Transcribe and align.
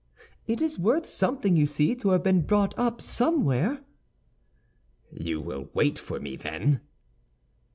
"It 0.47 0.63
is 0.63 0.79
worth 0.79 1.05
something, 1.05 1.55
you 1.55 1.67
see, 1.67 1.93
to 1.97 2.09
have 2.09 2.23
been 2.23 2.41
brought 2.41 2.73
up 2.75 3.03
somewhere." 3.03 3.81
"You 5.11 5.39
will 5.39 5.69
wait 5.75 5.99
for 5.99 6.19
me, 6.19 6.35
then?" 6.37 6.81